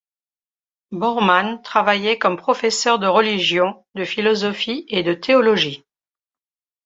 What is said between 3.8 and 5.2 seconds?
de philosophie et de